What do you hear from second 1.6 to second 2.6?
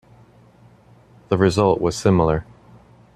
was similar.